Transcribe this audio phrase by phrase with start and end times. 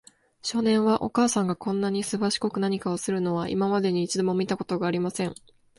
[0.41, 5.35] 少年は、お母さんがこんなにすばしこく何かするのを、今までに一度も見たことがありません。